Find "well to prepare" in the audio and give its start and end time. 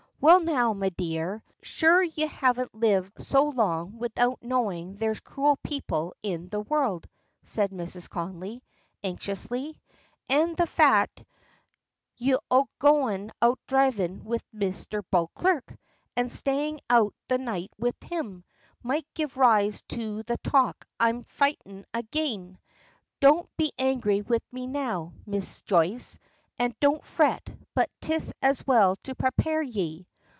28.67-29.63